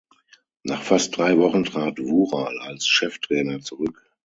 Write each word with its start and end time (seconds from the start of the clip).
Nach 0.63 0.81
fast 0.81 1.15
drei 1.15 1.37
Wochen 1.37 1.63
trat 1.63 1.99
Vural 1.99 2.57
als 2.61 2.87
Cheftrainer 2.87 3.59
zurück. 3.59 4.11